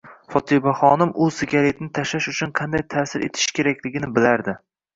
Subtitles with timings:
[0.35, 4.61] Fotimaxonim u sigaretni tashlash uchun qanday ta'sir etish kerakligini bilardi.